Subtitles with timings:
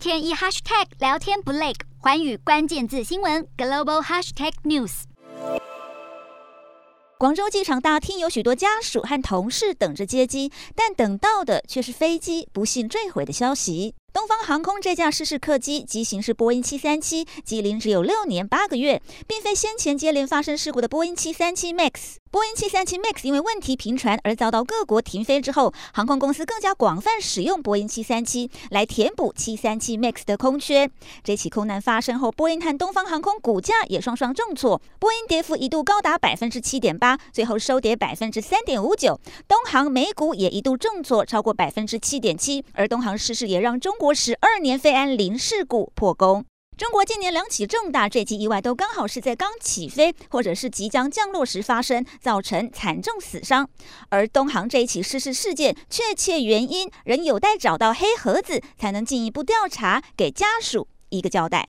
[0.00, 5.02] 天一 hashtag 聊天不累，寰宇关键字新闻 global hashtag news。
[7.18, 13.94] 广州机场大厅有许多家属和同事等着接机，但等到的却是飞机不幸坠毁的消息。
[14.10, 22.19] 东方航空这架失事客机机型是波音七三七，机龄只有六年八个月，并非先前接连发生事故的波音七三七 MAX。
[22.32, 30.88] 波音七三七 MAX 因为问题频传而遭到各国停飞之后，航空公司更加广泛使用波音七三七来填补七三七 MAX 的空缺。
[31.24, 39.18] 这起空难发生后，波音和东方航空股价也双双重挫，波音跌幅一度高达百分之七点八，最后收跌百分之三点五九。
[39.48, 46.44] 东航美股也一度重挫超过百分之七点七，而东航失事也让中国十二年飞安零事故破功。
[46.80, 53.68] 中国近年两起重大坠机意外都刚好是在刚起飞或者是即将降落时发生，造成惨重死伤。
[54.08, 61.58] 而东航这一起失事事件确切原因仍有待找到黑盒子，才能进一步调查，给家属一个交代。